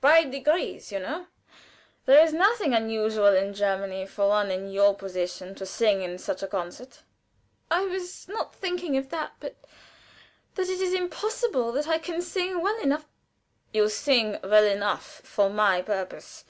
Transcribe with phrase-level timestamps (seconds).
[0.00, 1.26] "By degrees, you know.
[2.06, 6.42] There is nothing unusual in Germany for one in your position to sing in such
[6.42, 7.00] a concert."
[7.70, 9.54] "I was not thinking of that; but
[10.54, 13.04] that it is impossible that I can sing well enough"
[13.74, 16.46] "You sing well enough for my purpose.